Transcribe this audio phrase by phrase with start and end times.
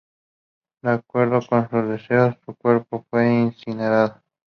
[0.81, 4.19] De acuerdo con sus deseos, su cuerpo fue incinerado.